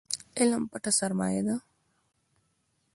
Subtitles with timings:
[0.39, 1.55] علم پټه سرمايه ده